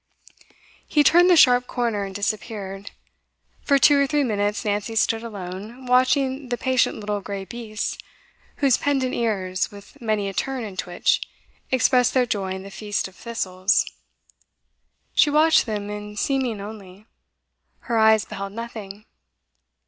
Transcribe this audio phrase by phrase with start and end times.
[0.87, 2.89] He turned the sharp corner, and disappeared.
[3.61, 7.99] For two or three minutes Nancy stood alone, watching the patient little grey beasts,
[8.55, 11.21] whose pendent ears, with many a turn and twitch,
[11.69, 13.85] expressed their joy in the feast of thistles.
[15.13, 17.05] She watched them in seeming only;
[17.81, 19.05] her eyes beheld nothing.